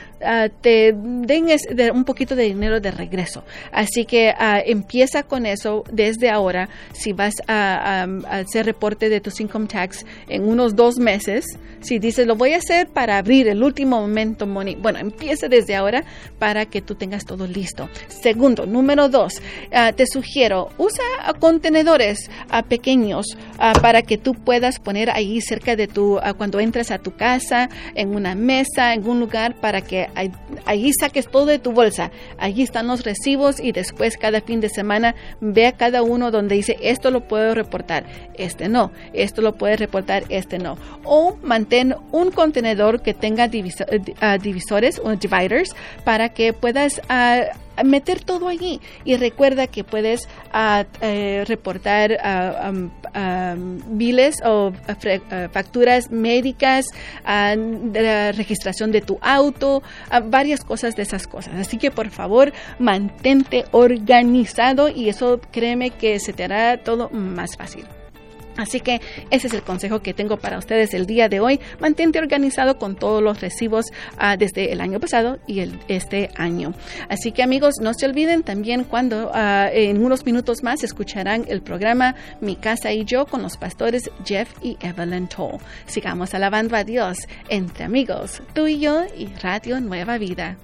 te 0.61 0.93
den 0.95 1.47
un 1.93 2.04
poquito 2.04 2.37
de 2.37 2.45
dinero 2.45 2.81
de 2.81 2.90
regreso. 2.90 3.45
Así 3.73 4.04
que 4.04 4.35
empieza 4.66 5.23
con 5.23 5.47
eso 5.47 5.85
desde 5.90 6.31
ahora. 6.31 6.69
Si 6.93 7.12
vas 7.12 7.35
a, 7.47 8.04
a 8.04 8.38
hacer 8.38 8.66
reporte 8.66 9.09
de 9.09 9.21
tus 9.21 9.40
income 9.40 9.66
tax 9.66 10.04
en 10.28 10.49
unos 10.49 10.75
dos 10.76 10.99
meses, 10.99 11.13
si 11.21 11.99
dices 11.99 12.26
lo 12.26 12.37
voy 12.37 12.54
a 12.54 12.59
hacer 12.59 12.88
para 12.88 13.18
abrir 13.18 13.49
el 13.49 13.62
último 13.62 14.00
momento, 14.00 14.47
Moni, 14.47 14.75
bueno, 14.75 14.99
empieza 14.99 15.49
desde 15.49 15.76
ahora 15.76 16.04
para 16.38 16.66
que 16.66 16.80
tú 16.80 16.94
tengas 16.94 17.25
todo 17.25 17.47
listo. 17.47 17.88
Segundo, 18.09 18.66
número 18.66 19.09
dos, 19.09 19.42
ah, 19.73 19.92
te 19.92 20.06
sugiero, 20.06 20.71
usa 20.78 21.04
contenedores 21.38 22.30
ah, 22.49 22.62
pequeños 22.62 23.26
ah, 23.59 23.75
para 23.80 24.02
que 24.02 24.18
tú 24.18 24.35
puedas 24.35 24.78
poner 24.78 25.11
ahí 25.11 25.40
cerca 25.40 25.76
de 25.76 25.87
tu, 25.87 26.18
cuando 26.37 26.61
entres 26.61 26.90
a 26.90 26.99
tu 26.99 27.14
casa, 27.14 27.68
en 27.94 28.14
una 28.14 28.35
mesa, 28.35 28.94
en 28.94 29.06
un 29.06 29.21
lugar, 29.21 29.54
para 29.61 29.80
que 29.83 30.09
ahí, 30.64 30.90
saques 30.99 31.28
todo 31.28 31.47
de 31.47 31.59
tu 31.59 31.73
bolsa. 31.73 32.11
Allí 32.38 32.62
están 32.62 32.87
los 32.87 33.04
recibos 33.04 33.61
y 33.61 33.73
después 33.73 34.16
cada 34.16 34.40
fin 34.40 34.61
de 34.61 34.68
semana 34.68 35.14
ve 35.40 35.66
a 35.66 35.73
cada 35.73 36.02
uno 36.02 36.30
donde 36.30 36.54
dice 36.54 36.76
esto 36.80 37.11
lo 37.11 37.26
puedo 37.28 37.54
reportar, 37.54 38.04
este 38.35 38.68
no, 38.68 38.92
esto 39.12 39.42
lo 39.42 39.54
puedes 39.54 39.78
reportar, 39.78 40.25
este 40.28 40.59
no. 40.59 40.76
O 41.05 41.37
mantén 41.43 41.95
un 42.13 42.31
contenedor 42.31 43.03
que 43.03 43.15
tenga 43.15 43.45
eh, 43.47 44.39
divisores 44.41 45.01
o 45.03 45.15
dividers 45.17 45.77
para 46.05 46.31
que 46.31 46.53
puedas 46.53 47.01
ah, 47.09 47.45
meter 47.83 48.23
todo 48.23 48.49
allí 48.49 48.81
y 49.05 49.17
recuerda 49.17 49.67
que 49.67 49.85
puedes 49.85 50.29
ah, 50.53 50.85
eh, 51.01 51.45
reportar 51.47 52.13
uh, 52.13 52.91
biles 53.89 54.37
o 54.45 54.73
facturas 55.53 56.11
médicas, 56.11 56.87
la 57.25 58.33
registración 58.33 58.91
de 58.91 59.01
tu 59.01 59.19
auto, 59.21 59.83
varias 60.27 60.65
cosas 60.65 60.97
de 60.97 61.03
esas 61.03 61.27
cosas. 61.27 61.55
Así 61.55 61.79
que 61.79 61.91
por 61.91 62.11
favor 62.11 62.53
mantente 62.79 63.65
organizado 63.71 64.89
y 64.89 65.09
eso 65.09 65.41
créeme 65.53 65.91
que 65.91 66.19
se 66.19 66.33
te 66.33 66.45
hará 66.45 66.79
todo 66.79 67.09
más 67.11 67.57
fácil. 67.57 67.87
Así 68.57 68.81
que 68.81 69.01
ese 69.31 69.49
es 69.49 69.55
el 69.55 69.63
consejo 69.63 70.01
que 70.01 70.15
tengo 70.15 70.37
para 70.37 70.59
ustedes 70.59 70.95
el 70.95 71.07
día 71.07 71.29
de 71.29 71.41
hoy. 71.41 71.61
Mantente 71.81 72.19
organizado 72.19 72.79
con 72.79 72.97
todos 72.97 73.23
los 73.23 73.41
recibos 73.41 73.87
ah, 74.19 74.37
desde 74.37 74.73
el 74.73 74.81
año 74.81 75.01
pasado 75.01 75.39
y 75.47 75.61
el, 75.61 75.79
este 75.89 76.31
año. 76.37 76.75
Así 77.09 77.33
que 77.33 77.43
amigos, 77.43 77.75
no 77.81 77.95
se 77.95 78.07
olviden 78.07 78.43
también 78.43 78.85
cuando 78.85 79.31
ah, 79.35 79.69
en 79.73 80.05
unos 80.05 80.25
minutos 80.25 80.63
más 80.63 80.83
escucharán 80.83 81.45
el 81.49 81.63
programa 81.63 82.15
Mi 82.41 82.57
casa 82.57 82.93
y 82.93 83.05
yo 83.05 83.27
con 83.27 83.43
los 83.43 83.57
pastores 83.57 84.11
Jeff 84.25 84.51
y 84.63 84.77
Evelyn 84.81 85.29
Toll. 85.29 85.59
Sigamos 85.87 86.35
alabando 86.35 86.77
a 86.77 86.85
Dios 86.85 87.19
entre 87.49 87.85
amigos, 87.85 88.43
tú 88.55 88.67
y 88.67 88.79
yo 88.79 89.05
y 89.17 89.27
Radio 89.43 89.81
Nueva 89.81 90.19
Vida. 90.19 90.57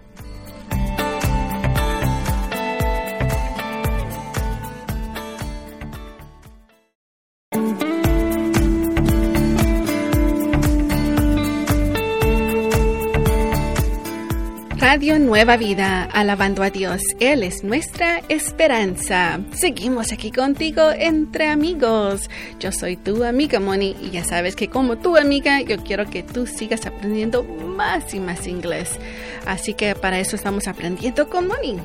Radio 14.93 15.21
Nueva 15.21 15.57
Vida, 15.57 16.03
alabando 16.03 16.65
a 16.65 16.71
Dios. 16.71 17.01
Él 17.21 17.45
es 17.45 17.63
nuestra 17.63 18.23
esperanza. 18.29 19.39
Seguimos 19.53 20.11
aquí 20.11 20.33
contigo 20.33 20.91
entre 20.91 21.47
amigos. 21.47 22.29
Yo 22.59 22.73
soy 22.73 22.97
tu 22.97 23.23
amiga 23.23 23.61
Moni 23.61 23.95
y 24.03 24.11
ya 24.11 24.25
sabes 24.25 24.57
que 24.57 24.67
como 24.67 24.99
tu 24.99 25.17
amiga 25.17 25.61
yo 25.61 25.77
quiero 25.85 26.07
que 26.07 26.25
tú 26.25 26.45
sigas 26.45 26.87
aprendiendo 26.87 27.45
más 27.45 28.15
y 28.15 28.19
más 28.19 28.49
inglés. 28.49 28.99
Así 29.47 29.75
que 29.75 29.95
para 29.95 30.19
eso 30.19 30.35
estamos 30.35 30.67
aprendiendo 30.67 31.31
con 31.31 31.47
Moni. 31.47 31.77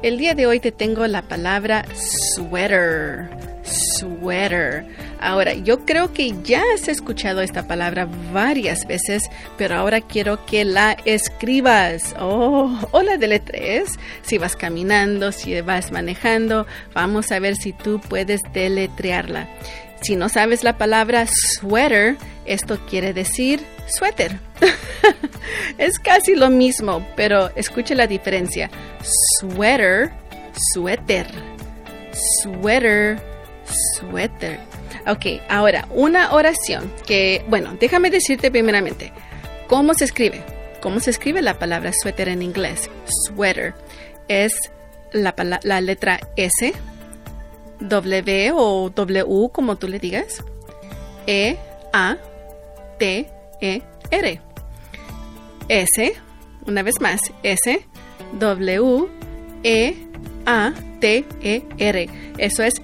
El 0.00 0.16
día 0.16 0.34
de 0.34 0.46
hoy 0.46 0.58
te 0.58 0.72
tengo 0.72 1.06
la 1.06 1.20
palabra 1.20 1.84
sweater. 1.94 3.53
Sweater. 3.64 4.84
Ahora, 5.20 5.54
yo 5.54 5.84
creo 5.84 6.12
que 6.12 6.34
ya 6.42 6.62
has 6.74 6.88
escuchado 6.88 7.40
esta 7.40 7.66
palabra 7.66 8.06
varias 8.32 8.86
veces, 8.86 9.22
pero 9.56 9.76
ahora 9.76 10.00
quiero 10.00 10.44
que 10.44 10.64
la 10.64 10.96
escribas. 11.04 12.14
Oh, 12.18 12.78
o 12.90 13.02
la 13.02 13.16
deletres. 13.16 13.98
Si 14.22 14.38
vas 14.38 14.56
caminando, 14.56 15.32
si 15.32 15.60
vas 15.60 15.92
manejando, 15.92 16.66
vamos 16.94 17.32
a 17.32 17.38
ver 17.38 17.56
si 17.56 17.72
tú 17.72 18.00
puedes 18.00 18.40
deletrearla. 18.52 19.48
Si 20.02 20.16
no 20.16 20.28
sabes 20.28 20.64
la 20.64 20.76
palabra 20.76 21.26
sweater, 21.26 22.16
esto 22.44 22.78
quiere 22.90 23.14
decir 23.14 23.60
suéter. 23.86 24.38
es 25.78 25.98
casi 25.98 26.34
lo 26.34 26.50
mismo, 26.50 27.06
pero 27.16 27.50
escuche 27.56 27.94
la 27.94 28.06
diferencia. 28.06 28.70
Sweater, 29.38 30.10
suéter. 30.74 31.26
Sweater, 32.42 33.18
suéter. 33.66 34.60
Ok, 35.06 35.42
ahora, 35.48 35.86
una 35.90 36.32
oración 36.32 36.92
que, 37.06 37.44
bueno, 37.48 37.76
déjame 37.78 38.10
decirte 38.10 38.50
primeramente, 38.50 39.12
¿cómo 39.68 39.94
se 39.94 40.04
escribe? 40.04 40.42
¿Cómo 40.80 41.00
se 41.00 41.10
escribe 41.10 41.42
la 41.42 41.58
palabra 41.58 41.92
suéter 41.92 42.28
en 42.28 42.42
inglés? 42.42 42.90
Sweater 43.26 43.74
es 44.28 44.54
la, 45.12 45.34
la 45.62 45.80
letra 45.80 46.20
S, 46.36 46.74
W 47.80 48.52
o 48.54 48.90
W, 48.90 49.48
como 49.52 49.76
tú 49.76 49.88
le 49.88 49.98
digas, 49.98 50.42
E, 51.26 51.56
A, 51.92 52.16
T, 52.98 53.30
E, 53.60 53.82
R. 54.10 54.40
S, 55.68 56.14
una 56.66 56.82
vez 56.82 56.94
más, 57.00 57.20
S, 57.42 57.86
W, 58.38 59.08
E, 59.64 59.96
A, 60.46 60.72
T, 61.00 61.24
E, 61.42 61.62
R. 61.78 62.08
Eso 62.38 62.62
es 62.62 62.74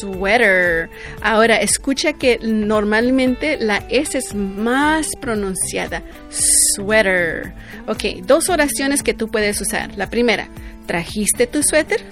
sweater. 0.00 0.88
Ahora, 1.22 1.56
escucha 1.56 2.12
que 2.12 2.38
normalmente 2.42 3.58
la 3.58 3.78
S 3.88 4.16
es 4.16 4.34
más 4.34 5.08
pronunciada. 5.20 6.02
Sweater. 6.30 7.52
Ok, 7.86 8.24
dos 8.24 8.48
oraciones 8.48 9.02
que 9.02 9.14
tú 9.14 9.28
puedes 9.28 9.60
usar. 9.60 9.96
La 9.96 10.08
primera, 10.08 10.48
¿trajiste 10.86 11.46
tu 11.46 11.62
suéter? 11.62 12.02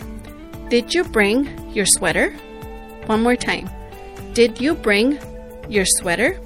Did 0.70 0.86
you 0.88 1.04
bring 1.04 1.46
your 1.74 1.86
sweater? 1.86 2.32
One 3.06 3.22
more 3.22 3.36
time. 3.36 3.64
Did 4.34 4.58
you 4.58 4.74
bring 4.74 5.18
your 5.68 5.86
sweater? 5.86 6.40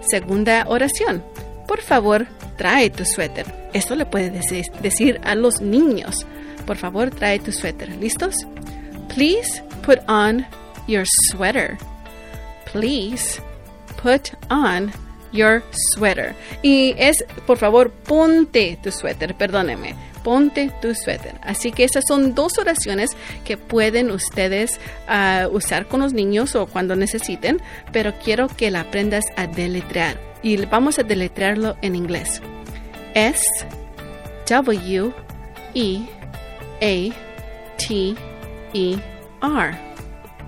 Segunda 0.00 0.64
oración. 0.66 1.22
Por 1.66 1.82
favor, 1.82 2.26
trae 2.56 2.88
tu 2.88 3.04
suéter. 3.04 3.46
Esto 3.74 3.94
le 3.94 4.06
puedes 4.06 4.32
decir 4.80 5.20
a 5.22 5.34
los 5.34 5.60
niños. 5.60 6.26
Por 6.68 6.76
favor, 6.76 7.08
trae 7.08 7.38
tu 7.38 7.50
suéter. 7.50 7.88
¿Listos? 7.96 8.34
Please 9.08 9.62
put 9.86 10.00
on 10.06 10.46
your 10.86 11.06
sweater. 11.30 11.78
Please 12.70 13.40
put 14.02 14.32
on 14.50 14.92
your 15.32 15.62
sweater. 15.94 16.34
Y 16.62 16.94
es, 16.98 17.24
por 17.46 17.56
favor, 17.56 17.90
ponte 17.90 18.78
tu 18.82 18.92
suéter, 18.92 19.34
perdóneme, 19.34 19.94
ponte 20.22 20.70
tu 20.82 20.94
suéter. 20.94 21.36
Así 21.42 21.72
que 21.72 21.84
esas 21.84 22.04
son 22.06 22.34
dos 22.34 22.58
oraciones 22.58 23.16
que 23.46 23.56
pueden 23.56 24.10
ustedes 24.10 24.78
uh, 25.08 25.48
usar 25.48 25.88
con 25.88 26.00
los 26.00 26.12
niños 26.12 26.54
o 26.54 26.66
cuando 26.66 26.96
necesiten, 26.96 27.62
pero 27.92 28.12
quiero 28.22 28.46
que 28.46 28.70
la 28.70 28.80
aprendas 28.80 29.24
a 29.36 29.46
deletrear. 29.46 30.20
Y 30.42 30.58
vamos 30.66 30.98
a 30.98 31.02
deletrearlo 31.02 31.78
en 31.80 31.96
inglés. 31.96 32.42
S 33.14 33.42
W 34.46 35.12
E 35.74 36.17
A 36.80 37.12
T 37.76 38.14
E 38.74 38.98
R. 39.40 39.78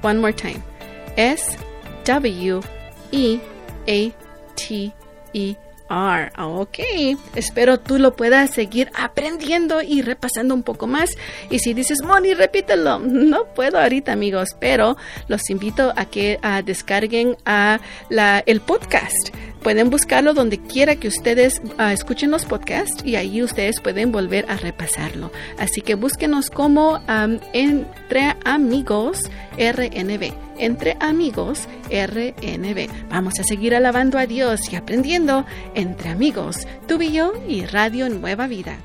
One 0.03 0.21
more 0.21 0.33
time. 0.33 0.63
S 1.17 1.57
W 2.05 2.61
E 3.13 3.41
A 3.87 4.13
T 4.55 4.93
E 5.35 5.57
R. 5.91 6.31
Ok, 6.39 6.79
espero 7.35 7.81
tú 7.81 7.99
lo 7.99 8.15
puedas 8.15 8.51
seguir 8.51 8.91
aprendiendo 8.95 9.83
y 9.83 10.03
repasando 10.03 10.55
un 10.55 10.63
poco 10.63 10.87
más. 10.87 11.11
Y 11.51 11.59
si 11.59 11.75
dices, 11.75 12.03
Moni, 12.03 12.35
repítelo. 12.35 13.01
No 13.31 13.45
puedo 13.55 13.79
ahorita, 13.79 14.13
amigos, 14.13 14.51
pero 14.59 14.97
los 15.29 15.51
invito 15.51 15.93
a 15.97 16.05
que 16.05 16.39
descarguen 16.65 17.37
a 17.45 17.81
la, 18.09 18.43
el 18.47 18.61
podcast 18.61 19.31
Pueden 19.63 19.91
buscarlo 19.91 20.35
donde 20.35 20.59
quiera 20.59 20.97
que 20.97 21.09
ustedes 21.09 21.61
ah, 21.79 21.93
escuchen 21.93 22.31
los 22.31 22.45
podcasts 22.45 23.05
y 23.05 23.17
ahí 23.17 23.43
ustedes 23.43 23.81
pueden 23.81 24.11
volver 24.11 24.47
a 24.49 24.57
repasarlo. 24.57 25.31
Así 25.59 25.83
que 25.83 25.95
búsquenos 25.95 26.51
como 26.51 27.01
Entre 27.53 28.37
Amigos 28.45 29.31
RNB. 29.59 30.33
Entre 30.59 30.97
Amigos 31.01 31.69
RNB. 31.91 32.89
Vamos 33.11 33.39
a 33.39 33.45
seguir 33.45 33.75
alabando 33.75 34.19
a 34.19 34.27
Dios 34.27 34.73
y 34.73 34.77
aprendiendo 34.77 35.45
entre 35.75 36.11
amigos, 36.11 36.67
tú 36.87 37.01
y 37.01 37.13
yo 37.13 37.33
y 37.49 37.65
Radio 37.67 38.09
Nueva 38.09 38.47
Vida. 38.47 38.79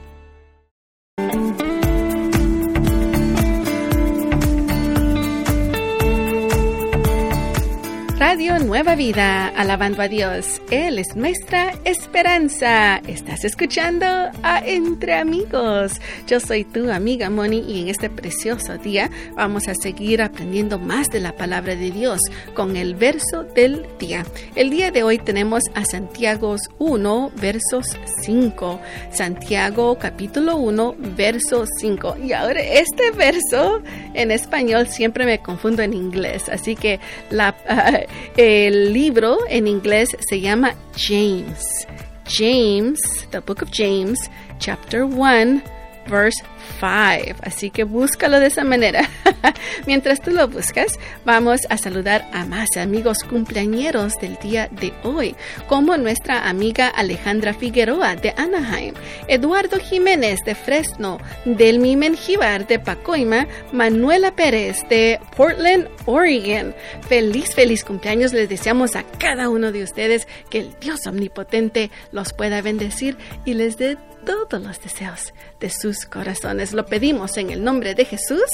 Radio 8.27 8.57
Nueva 8.57 8.95
Vida, 8.95 9.49
alabando 9.49 10.01
a 10.01 10.07
Dios. 10.07 10.59
Él 10.71 10.97
es 10.97 11.15
nuestra 11.15 11.75
esperanza. 11.83 12.97
Estás 13.05 13.45
escuchando 13.45 14.03
a 14.41 14.63
Entre 14.65 15.13
Amigos. 15.13 16.01
Yo 16.25 16.39
soy 16.39 16.63
tu 16.63 16.89
amiga 16.89 17.29
Moni 17.29 17.59
y 17.59 17.83
en 17.83 17.89
este 17.89 18.09
precioso 18.09 18.79
día 18.79 19.11
vamos 19.35 19.67
a 19.67 19.75
seguir 19.75 20.23
aprendiendo 20.23 20.79
más 20.79 21.09
de 21.09 21.19
la 21.19 21.33
palabra 21.33 21.75
de 21.75 21.91
Dios 21.91 22.19
con 22.55 22.77
el 22.77 22.95
verso 22.95 23.43
del 23.43 23.85
día. 23.99 24.25
El 24.55 24.71
día 24.71 24.89
de 24.89 25.03
hoy 25.03 25.19
tenemos 25.19 25.61
a 25.75 25.85
Santiago 25.85 26.55
1, 26.79 27.31
versos 27.39 27.95
5. 28.23 28.81
Santiago 29.11 29.99
capítulo 29.99 30.57
1, 30.57 30.95
verso 31.15 31.65
5. 31.77 32.17
Y 32.23 32.33
ahora 32.33 32.59
este 32.59 33.11
verso 33.11 33.83
en 34.15 34.31
español 34.31 34.87
siempre 34.87 35.27
me 35.27 35.37
confundo 35.43 35.83
en 35.83 35.93
inglés, 35.93 36.49
así 36.49 36.75
que 36.75 36.99
la 37.29 37.55
el 38.37 38.93
libro 38.93 39.39
en 39.49 39.67
inglés 39.67 40.09
se 40.27 40.39
llama 40.39 40.75
James. 40.95 41.87
James, 42.27 42.99
the 43.31 43.39
book 43.39 43.61
of 43.61 43.69
James, 43.71 44.29
chapter 44.59 45.05
1, 45.05 45.61
verse 46.07 46.41
5. 46.79 47.39
Así 47.41 47.69
que 47.69 47.83
búscalo 47.83 48.39
de 48.39 48.47
esa 48.47 48.63
manera. 48.63 49.09
Mientras 49.87 50.21
tú 50.21 50.31
lo 50.31 50.47
buscas, 50.47 50.99
vamos 51.25 51.61
a 51.69 51.77
saludar 51.77 52.27
a 52.33 52.45
más 52.45 52.77
amigos 52.77 53.19
cumpleañeros 53.23 54.15
del 54.19 54.37
día 54.37 54.69
de 54.71 54.93
hoy, 55.03 55.35
como 55.67 55.97
nuestra 55.97 56.49
amiga 56.49 56.87
Alejandra 56.87 57.53
Figueroa 57.53 58.15
de 58.15 58.33
Anaheim, 58.37 58.93
Eduardo 59.27 59.79
Jiménez 59.79 60.39
de 60.45 60.55
Fresno, 60.55 61.19
Delmi 61.45 61.95
Menjivar 61.95 62.67
de 62.67 62.79
Pacoima, 62.79 63.47
Manuela 63.71 64.35
Pérez 64.35 64.77
de 64.89 65.19
Portland, 65.35 65.87
Oregon. 66.05 66.75
Feliz, 67.07 67.53
feliz 67.53 67.83
cumpleaños 67.83 68.33
les 68.33 68.49
deseamos 68.49 68.95
a 68.95 69.03
cada 69.03 69.49
uno 69.49 69.71
de 69.71 69.83
ustedes 69.83 70.27
que 70.49 70.59
el 70.59 70.75
Dios 70.79 71.05
omnipotente 71.07 71.91
los 72.11 72.33
pueda 72.33 72.61
bendecir 72.61 73.17
y 73.45 73.53
les 73.53 73.77
dé 73.77 73.97
todos 74.25 74.61
los 74.61 74.81
deseos 74.81 75.33
de 75.59 75.69
sus 75.69 76.05
corazones. 76.05 76.54
Lo 76.55 76.85
pedimos 76.85 77.37
en 77.37 77.49
el 77.49 77.63
nombre 77.63 77.95
de 77.95 78.05
Jesús. 78.05 78.45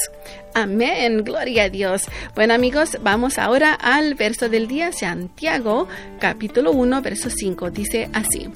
Amén. 0.54 1.24
Gloria 1.24 1.64
a 1.64 1.70
Dios. 1.70 2.04
Bueno 2.34 2.54
amigos, 2.54 2.98
vamos 3.02 3.38
ahora 3.38 3.74
al 3.74 4.16
verso 4.16 4.50
del 4.50 4.68
día, 4.68 4.92
Santiago, 4.92 5.88
capítulo 6.20 6.72
1, 6.72 7.02
verso 7.02 7.30
5. 7.30 7.70
Dice 7.70 8.10
así. 8.14 8.50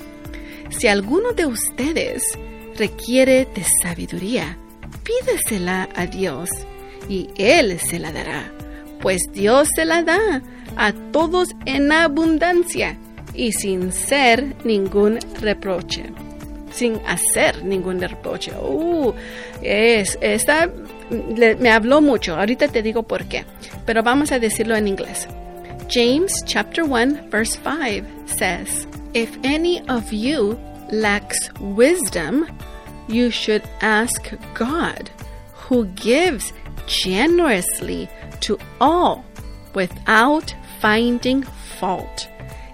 Si 0.70 0.88
alguno 0.88 1.34
de 1.34 1.46
ustedes 1.46 2.24
requiere 2.76 3.48
de 3.54 3.64
sabiduría, 3.84 4.58
pídesela 5.04 5.90
a 5.96 6.08
Dios 6.08 6.50
y 7.08 7.30
Él 7.38 7.80
se 7.80 8.00
la 8.00 8.12
dará, 8.12 8.52
pues 9.00 9.22
Dios 9.32 9.70
se 9.76 9.86
la 9.86 10.02
da 10.02 10.42
a 10.76 10.92
todos 11.12 11.50
en 11.66 11.92
abundancia 11.92 12.98
y 13.36 13.52
sin 13.52 13.94
ser 13.94 14.56
ningún 14.64 15.20
reproche 15.40 16.25
sin 16.76 17.02
hacer 17.06 17.64
ningún 17.64 18.02
reproche. 18.02 18.52
Uh, 18.52 19.14
es, 19.62 20.18
esta 20.22 20.70
me 21.10 21.72
habló 21.72 22.02
mucho. 22.02 22.36
Ahorita 22.36 22.68
te 22.68 22.82
digo 22.82 23.04
por 23.04 23.26
qué. 23.26 23.46
Pero 23.86 24.04
vamos 24.04 24.32
a 24.32 24.40
decirlo 24.40 24.76
en 24.76 24.88
inglés. 24.88 25.28
James 25.90 26.44
chapter 26.46 26.84
1 26.84 27.30
verse 27.30 27.58
5 27.64 28.06
says, 28.26 28.88
If 29.14 29.38
any 29.44 29.82
of 29.88 30.12
you 30.12 30.58
lacks 30.92 31.50
wisdom, 31.60 32.48
you 33.08 33.30
should 33.30 33.64
ask 33.82 34.34
God, 34.56 35.10
who 35.54 35.86
gives 35.96 36.54
generously 36.88 38.10
to 38.42 38.58
all 38.82 39.24
without 39.74 40.56
finding 40.80 41.44
fault, 41.80 42.28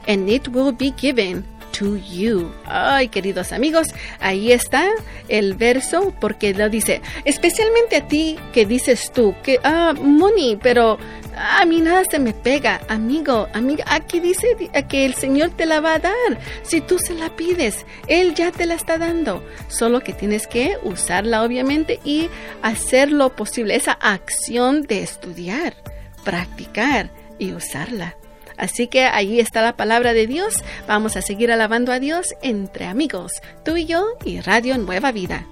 and 0.08 0.30
it 0.30 0.48
will 0.48 0.72
be 0.72 0.92
given 0.92 1.46
to 1.82 1.98
you. 1.98 2.52
Ay, 2.66 3.08
queridos 3.08 3.52
amigos, 3.52 3.88
ahí 4.20 4.52
está 4.52 4.88
el 5.30 5.56
verso 5.56 6.14
porque 6.22 6.54
lo 6.54 6.70
dice, 6.70 7.02
especialmente 7.26 7.96
a 7.96 8.08
ti 8.08 8.38
que 8.54 8.68
dices 8.68 9.12
tú, 9.12 9.34
que, 9.42 9.60
ah, 9.64 9.96
Moni, 10.00 10.60
pero 10.62 11.00
a 11.36 11.66
mí 11.66 11.82
nada 11.82 12.04
se 12.08 12.20
me 12.20 12.34
pega, 12.34 12.82
amigo, 12.88 13.48
amiga, 13.54 13.84
aquí 13.88 14.20
dice 14.20 14.56
que 14.88 15.06
el 15.06 15.16
Señor 15.16 15.50
te 15.50 15.66
la 15.66 15.82
va 15.82 15.96
a 15.96 16.00
dar. 16.00 16.40
Si 16.62 16.82
tú 16.82 17.00
se 17.00 17.16
la 17.16 17.36
pides, 17.36 17.84
Él 18.06 18.36
ya 18.36 18.52
te 18.52 18.68
la 18.68 18.76
está 18.76 19.00
dando. 19.00 19.44
Solo 19.68 20.02
que 20.02 20.14
tienes 20.14 20.46
que 20.46 20.78
usarla, 20.84 21.42
obviamente, 21.42 22.00
y 22.04 22.30
hacer 22.62 23.12
lo 23.12 23.36
posible, 23.36 23.76
esa 23.76 23.94
acción 23.94 24.84
de 24.84 25.02
estudiar, 25.02 25.74
practicar 26.24 27.10
y 27.40 27.54
usarla. 27.54 28.21
Así 28.62 28.88
que 28.88 29.06
ahí 29.06 29.40
está 29.40 29.64
la 29.64 29.76
palabra 29.76 30.14
de 30.14 30.28
Dios. 30.28 30.54
Vamos 30.88 31.18
a 31.18 31.24
seguir 31.24 31.52
alabando 31.52 31.92
a 31.92 32.00
Dios 32.00 32.28
entre 32.44 32.86
amigos, 32.86 33.42
tú 33.66 33.76
y 33.76 33.86
yo 33.86 34.06
y 34.24 34.40
Radio 34.40 34.78
Nueva 34.78 35.12
Vida. 35.12 35.48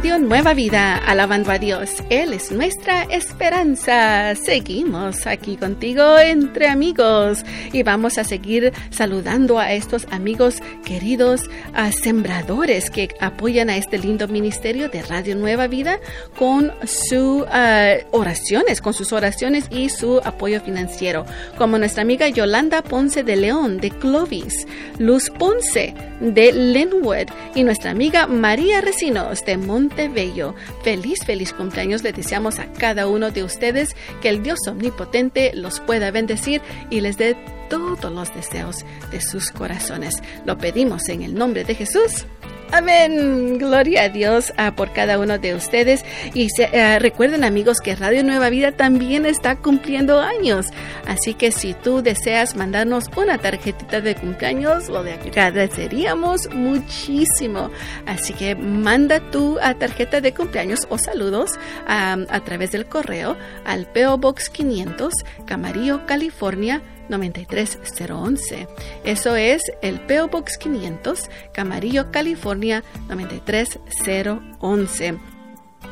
Nueva 0.00 0.54
Vida, 0.54 0.96
alabando 0.96 1.52
a 1.52 1.58
Dios. 1.58 2.02
Él 2.08 2.32
es 2.32 2.50
nuestra 2.50 3.02
esperanza. 3.04 4.34
Seguimos 4.34 5.26
aquí 5.26 5.56
contigo 5.56 6.18
entre 6.18 6.66
amigos 6.66 7.44
y 7.72 7.82
vamos 7.82 8.16
a 8.16 8.24
seguir 8.24 8.72
saludando 8.90 9.58
a 9.58 9.72
estos 9.72 10.06
amigos 10.10 10.56
queridos, 10.84 11.42
a 11.74 11.92
sembradores 11.92 12.90
que 12.90 13.10
apoyan 13.20 13.68
a 13.68 13.76
este 13.76 13.98
lindo 13.98 14.26
ministerio 14.28 14.88
de 14.88 15.02
Radio 15.02 15.36
Nueva 15.36 15.66
Vida 15.68 16.00
con 16.36 16.72
sus 16.84 17.44
ah, 17.50 17.94
oraciones, 18.10 18.80
con 18.80 18.94
sus 18.94 19.12
oraciones 19.12 19.66
y 19.70 19.90
su 19.90 20.20
apoyo 20.24 20.62
financiero, 20.62 21.26
como 21.58 21.78
nuestra 21.78 22.02
amiga 22.02 22.28
Yolanda 22.28 22.82
Ponce 22.82 23.22
de 23.22 23.36
León 23.36 23.78
de 23.78 23.90
Clovis, 23.90 24.66
Luz 24.98 25.30
Ponce 25.38 25.94
de 26.22 26.52
Linwood 26.52 27.28
y 27.56 27.64
nuestra 27.64 27.90
amiga 27.90 28.28
María 28.28 28.80
Recinos 28.80 29.44
de 29.44 29.56
Montebello. 29.56 30.54
Feliz, 30.84 31.24
feliz 31.24 31.52
cumpleaños 31.52 32.04
le 32.04 32.12
deseamos 32.12 32.60
a 32.60 32.72
cada 32.72 33.08
uno 33.08 33.32
de 33.32 33.42
ustedes 33.42 33.96
que 34.20 34.28
el 34.28 34.42
Dios 34.42 34.60
omnipotente 34.68 35.50
los 35.54 35.80
pueda 35.80 36.12
bendecir 36.12 36.62
y 36.90 37.00
les 37.00 37.18
dé 37.18 37.36
todos 37.68 38.12
los 38.12 38.32
deseos 38.34 38.84
de 39.10 39.20
sus 39.20 39.50
corazones. 39.50 40.14
Lo 40.46 40.58
pedimos 40.58 41.08
en 41.08 41.22
el 41.22 41.34
nombre 41.34 41.64
de 41.64 41.74
Jesús. 41.74 42.24
Amén. 42.72 43.58
Gloria 43.58 44.04
a 44.04 44.08
Dios 44.08 44.50
ah, 44.56 44.72
por 44.74 44.94
cada 44.94 45.18
uno 45.18 45.36
de 45.36 45.54
ustedes. 45.54 46.06
Y 46.32 46.48
ah, 46.74 46.98
recuerden 46.98 47.44
amigos 47.44 47.80
que 47.80 47.94
Radio 47.94 48.24
Nueva 48.24 48.48
Vida 48.48 48.72
también 48.72 49.26
está 49.26 49.56
cumpliendo 49.56 50.20
años. 50.20 50.68
Así 51.06 51.34
que 51.34 51.52
si 51.52 51.74
tú 51.74 52.00
deseas 52.00 52.56
mandarnos 52.56 53.10
una 53.14 53.36
tarjetita 53.36 54.00
de 54.00 54.14
cumpleaños, 54.14 54.88
lo 54.88 55.00
agradeceríamos 55.00 56.48
muchísimo. 56.54 57.70
Así 58.06 58.32
que 58.32 58.54
manda 58.54 59.20
tu 59.30 59.58
ah, 59.60 59.74
tarjeta 59.74 60.22
de 60.22 60.32
cumpleaños 60.32 60.86
o 60.88 60.96
saludos 60.96 61.50
a 61.86 62.40
través 62.42 62.72
del 62.72 62.86
correo 62.86 63.36
al 63.66 63.84
PO 63.84 64.16
Box 64.16 64.48
500, 64.48 65.12
Camarillo, 65.44 66.06
California 66.06 66.80
93011. 67.08 68.66
Eso 69.04 69.36
es 69.36 69.62
el 69.82 70.00
PO 70.00 70.26
Box 70.28 70.58
500, 70.58 71.30
Camarillo, 71.52 72.10
California 72.10 72.82
93011. 73.08 75.31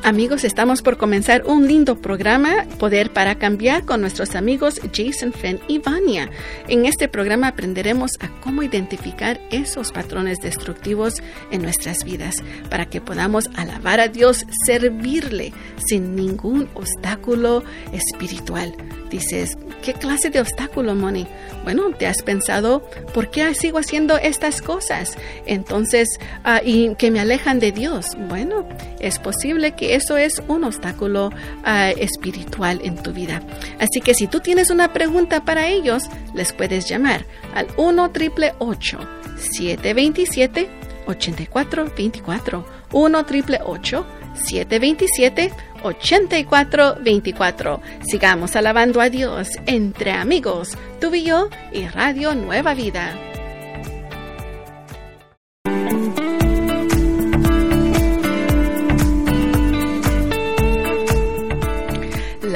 Amigos, 0.03 0.43
estamos 0.43 0.81
por 0.81 0.97
comenzar 0.97 1.43
un 1.45 1.67
lindo 1.67 2.01
programa, 2.01 2.65
Poder 2.79 3.13
para 3.13 3.35
Cambiar, 3.35 3.85
con 3.85 4.01
nuestros 4.01 4.35
amigos 4.35 4.81
Jason 4.91 5.31
Fenn 5.31 5.59
y 5.67 5.77
Vania. 5.77 6.31
En 6.67 6.87
este 6.87 7.07
programa 7.07 7.49
aprenderemos 7.49 8.13
a 8.19 8.27
cómo 8.41 8.63
identificar 8.63 9.39
esos 9.51 9.91
patrones 9.91 10.39
destructivos 10.39 11.21
en 11.51 11.61
nuestras 11.61 12.03
vidas 12.03 12.37
para 12.71 12.87
que 12.87 12.99
podamos 12.99 13.47
alabar 13.55 13.99
a 13.99 14.07
Dios, 14.07 14.43
servirle 14.65 15.53
sin 15.85 16.15
ningún 16.15 16.67
obstáculo 16.73 17.63
espiritual. 17.93 18.73
Dices, 19.11 19.57
¿qué 19.83 19.93
clase 19.93 20.29
de 20.29 20.39
obstáculo, 20.39 20.95
Moni? 20.95 21.27
Bueno, 21.63 21.91
¿te 21.91 22.07
has 22.07 22.23
pensado 22.23 22.81
por 23.13 23.29
qué 23.29 23.53
sigo 23.53 23.77
haciendo 23.77 24.17
estas 24.17 24.61
cosas? 24.61 25.17
Entonces, 25.45 26.07
ah, 26.45 26.61
y 26.63 26.95
que 26.95 27.11
me 27.11 27.19
alejan 27.19 27.59
de 27.59 27.73
Dios. 27.73 28.05
Bueno, 28.29 28.67
es 28.99 29.19
posible 29.19 29.73
que 29.73 29.80
eso 29.87 30.17
es 30.17 30.41
un 30.47 30.63
obstáculo 30.63 31.31
ah, 31.63 31.91
espiritual 31.91 32.79
en 32.83 33.01
tu 33.01 33.11
vida. 33.13 33.41
Así 33.79 34.01
que 34.01 34.13
si 34.13 34.27
tú 34.27 34.39
tienes 34.39 34.69
una 34.69 34.93
pregunta 34.93 35.43
para 35.43 35.67
ellos, 35.67 36.03
les 36.33 36.53
puedes 36.53 36.87
llamar 36.87 37.25
al 37.53 37.67
1 37.77 38.03
888 38.03 38.99
727 39.37 40.69
8424 41.07 42.65
1 42.91 43.19
888 43.19 44.05
727 44.33 45.51
8424. 45.83 47.81
Sigamos 48.03 48.55
alabando 48.55 49.01
a 49.01 49.09
Dios 49.09 49.49
entre 49.65 50.11
amigos, 50.11 50.77
tú 50.99 51.13
y 51.13 51.23
yo 51.23 51.49
y 51.71 51.87
Radio 51.87 52.35
Nueva 52.35 52.73
Vida. 52.73 53.30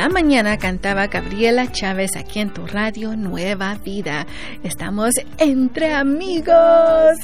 La 0.05 0.09
mañana 0.09 0.59
cantaba 0.59 1.07
Gabriela 1.07 1.71
Chávez 1.71 2.15
aquí 2.15 2.39
en 2.39 2.53
tu 2.53 2.67
radio 2.67 3.15
Nueva 3.15 3.73
Vida. 3.83 4.27
Estamos 4.61 5.15
entre 5.39 5.95
amigos. 5.95 7.17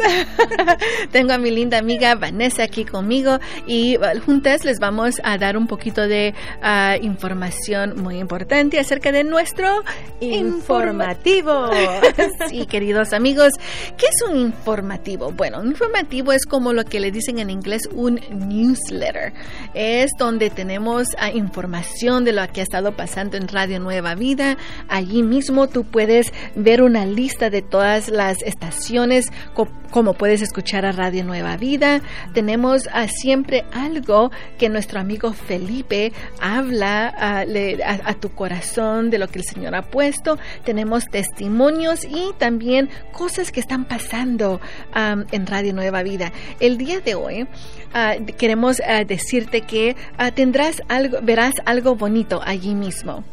Tengo 1.12 1.34
a 1.34 1.38
mi 1.38 1.52
linda 1.52 1.78
amiga 1.78 2.15
Vanessa 2.15 2.63
aquí 2.63 2.84
conmigo 2.84 3.38
y 3.67 4.00
juntas 4.26 4.65
les 4.65 4.80
vamos 4.80 5.22
a 5.24 5.38
dar 5.38 5.58
un 5.58 5.67
poquito 5.67 6.08
de 6.08 6.34
ah, 6.63 6.96
información 7.00 8.02
muy 8.02 8.17
importante 8.17 8.80
acerca 8.80 9.12
de 9.12 9.26
nuestro 9.26 9.84
informativo. 10.20 11.70
sí, 12.50 12.65
queridos 12.65 13.13
amigos, 13.13 13.54
¿qué 13.96 14.08
es 14.08 14.28
un 14.28 14.38
informativo? 14.38 15.32
Bueno, 15.32 15.60
un 15.60 15.67
informativo 15.67 16.32
es 16.32 16.48
como 16.48 16.74
lo 16.74 16.84
que 16.86 17.00
le 17.00 17.12
dicen 17.12 17.38
en 17.38 17.52
inglés 17.52 17.88
un 17.94 18.20
newsletter. 18.32 19.34
Es 19.76 20.10
donde 20.17 20.50
tenemos 20.50 21.10
ah, 21.20 21.30
información 21.30 22.26
de 22.26 22.32
lo 22.32 22.48
que 22.48 22.70
estado 22.71 22.93
pasando 22.93 23.36
en 23.36 23.49
Radio 23.49 23.81
Nueva 23.81 24.15
Vida. 24.15 24.57
Allí 24.88 25.23
mismo 25.23 25.67
tú 25.67 25.84
puedes 25.84 26.31
ver 26.55 26.81
una 26.81 27.05
lista 27.05 27.49
de 27.49 27.62
todas 27.62 28.07
las 28.07 28.41
estaciones, 28.43 29.29
como 29.91 30.13
puedes 30.13 30.41
escuchar 30.41 30.86
a 30.86 30.93
Radio 30.93 31.25
Nueva 31.25 31.57
Vida. 31.57 31.99
Tenemos 32.34 32.88
ah, 32.93 33.10
siempre 33.10 33.65
algo 33.73 34.31
que 34.57 34.69
nuestro 34.69 35.01
amigo 35.01 35.34
Felipe 35.34 36.13
habla 36.39 37.13
ah, 37.17 37.43
a, 38.05 38.13
tu 38.13 38.29
corazón 38.29 39.10
de 39.10 39.19
lo 39.19 39.27
que 39.27 39.39
el 39.39 39.45
Señor 39.45 39.75
ha 39.75 39.81
puesto. 39.81 40.38
Tenemos 40.63 41.03
testimonios 41.07 42.05
y 42.05 42.31
también 42.38 42.89
cosas 43.12 43.51
que 43.51 43.60
están 43.60 43.84
pasando 43.84 44.62
en 44.95 45.45
Radio 45.45 45.73
Nueva 45.73 46.03
Vida. 46.03 46.31
El 46.62 46.77
día 46.77 47.01
de 47.01 47.15
hoy 47.15 47.47
ah, 47.93 48.15
queremos 48.38 48.77
decirte 49.05 49.62
que 49.62 49.97
tendrás 50.36 50.81
algo, 50.88 51.17
verás 51.21 51.55
algo 51.65 51.95
bonito 51.95 52.39
allí 52.45 52.61
mismo 52.69 53.24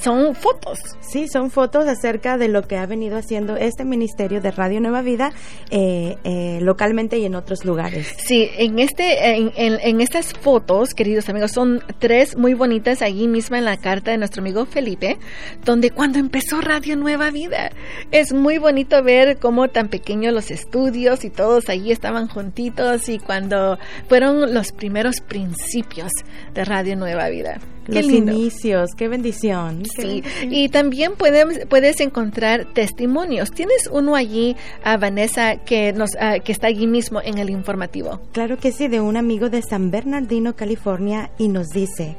son 0.00 0.34
fotos. 0.34 0.78
Sí, 1.00 1.28
son 1.28 1.50
fotos 1.50 1.86
acerca 1.86 2.38
de 2.38 2.48
lo 2.48 2.62
que 2.62 2.76
ha 2.76 2.86
venido 2.86 3.16
haciendo 3.16 3.56
este 3.56 3.84
ministerio 3.84 4.40
de 4.40 4.50
Radio 4.50 4.80
Nueva 4.80 5.02
Vida 5.02 5.32
eh, 5.70 6.16
eh, 6.24 6.58
localmente 6.62 7.18
y 7.18 7.24
en 7.24 7.34
otros 7.34 7.64
lugares. 7.64 8.14
Sí, 8.18 8.48
en 8.56 8.78
este, 8.78 9.36
en, 9.36 9.52
en, 9.56 10.00
estas 10.00 10.32
fotos, 10.32 10.94
queridos 10.94 11.28
amigos, 11.28 11.52
son 11.52 11.82
tres 11.98 12.36
muy 12.36 12.54
bonitas 12.54 13.02
allí 13.02 13.28
misma 13.28 13.58
en 13.58 13.64
la 13.64 13.76
carta 13.76 14.10
de 14.10 14.18
nuestro 14.18 14.40
amigo 14.40 14.66
Felipe, 14.66 15.18
donde 15.64 15.90
cuando 15.90 16.18
empezó 16.18 16.60
Radio 16.60 16.96
Nueva 16.96 17.30
Vida, 17.30 17.70
es 18.10 18.32
muy 18.32 18.58
bonito 18.58 19.02
ver 19.02 19.38
cómo 19.38 19.68
tan 19.68 19.88
pequeños 19.88 20.32
los 20.32 20.50
estudios 20.50 21.24
y 21.24 21.30
todos 21.30 21.68
allí 21.68 21.92
estaban 21.92 22.28
juntitos 22.28 23.08
y 23.08 23.18
cuando 23.18 23.78
fueron 24.08 24.54
los 24.54 24.72
primeros 24.72 25.16
principios 25.20 26.12
de 26.54 26.64
Radio 26.64 26.96
Nueva 26.96 27.28
Vida. 27.28 27.60
Qué 27.90 28.02
los 28.02 28.12
inicios, 28.12 28.90
qué 28.96 29.08
bendición. 29.08 29.82
sí, 29.84 30.22
y 30.42 30.68
también 30.68 31.12
puedes, 31.16 31.66
puedes 31.66 32.00
encontrar 32.00 32.66
testimonios. 32.72 33.50
¿Tienes 33.50 33.88
uno 33.92 34.14
allí, 34.14 34.56
a 34.82 34.96
Vanessa, 34.96 35.56
que, 35.56 35.92
nos, 35.92 36.12
que 36.44 36.52
está 36.52 36.68
allí 36.68 36.86
mismo 36.86 37.20
en 37.22 37.38
el 37.38 37.50
informativo? 37.50 38.20
Claro 38.32 38.58
que 38.58 38.72
sí, 38.72 38.88
de 38.88 39.00
un 39.00 39.16
amigo 39.16 39.50
de 39.50 39.62
San 39.62 39.90
Bernardino, 39.90 40.56
California, 40.56 41.30
y 41.38 41.48
nos 41.48 41.68
dice, 41.68 42.16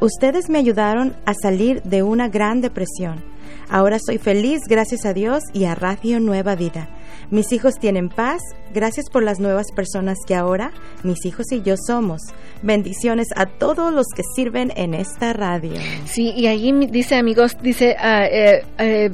ustedes 0.00 0.48
me 0.48 0.58
ayudaron 0.58 1.16
a 1.24 1.34
salir 1.34 1.82
de 1.82 2.02
una 2.02 2.28
gran 2.28 2.60
depresión. 2.60 3.22
Ahora 3.68 3.98
soy 4.04 4.18
feliz 4.18 4.60
gracias 4.66 5.04
a 5.04 5.12
Dios 5.12 5.42
y 5.52 5.64
a 5.64 5.74
Radio 5.74 6.20
Nueva 6.20 6.54
Vida. 6.54 6.88
Mis 7.30 7.52
hijos 7.52 7.74
tienen 7.78 8.08
paz, 8.08 8.40
gracias 8.72 9.10
por 9.10 9.22
las 9.22 9.38
nuevas 9.38 9.70
personas 9.72 10.16
que 10.26 10.34
ahora 10.34 10.72
mis 11.02 11.26
hijos 11.26 11.52
y 11.52 11.60
yo 11.60 11.74
somos. 11.76 12.22
Bendiciones 12.62 13.28
a 13.36 13.44
todos 13.44 13.92
los 13.92 14.06
que 14.16 14.22
sirven 14.34 14.72
en 14.76 14.94
esta 14.94 15.34
radio. 15.34 15.74
Sí, 16.06 16.32
y 16.34 16.46
allí 16.46 16.72
dice 16.86 17.16
amigos, 17.16 17.56
dice, 17.60 17.96
ah, 17.98 18.24
eh, 18.26 18.64
eh, 18.78 19.10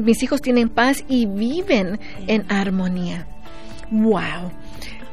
mis 0.00 0.22
hijos 0.22 0.42
tienen 0.42 0.68
paz 0.68 1.04
y 1.08 1.26
viven 1.26 1.98
en 2.28 2.50
armonía. 2.50 3.26
¡Wow! 3.90 4.52